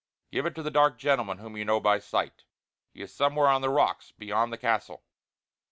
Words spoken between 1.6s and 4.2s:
know by sight. He is somewhere on the rocks